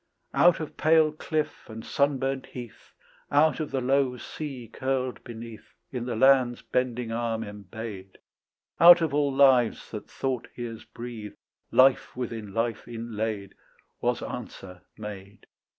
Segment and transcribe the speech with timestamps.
[0.33, 2.95] Out of pale cliff and sunburnt health,
[3.31, 8.17] Out of the low sea curled beneath In the land's bending arm embayed,
[8.79, 11.35] Out of all lives that thought hears breathe
[11.69, 13.53] Life within life inlaid,
[14.01, 15.45] Was answer made.